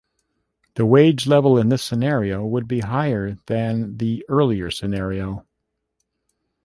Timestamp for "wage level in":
0.87-1.69